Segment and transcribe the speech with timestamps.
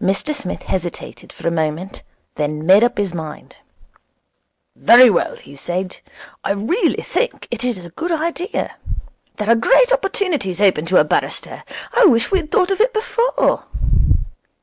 [0.00, 2.02] Mr Smith hesitated for a moment,
[2.36, 3.58] then made up his mind.
[4.74, 6.00] 'Very well,' he said.
[6.44, 8.74] 'I really think it is a good idea.
[9.36, 11.62] There are great opportunities open to a barrister.
[11.92, 13.64] I wish we had thought of it before.'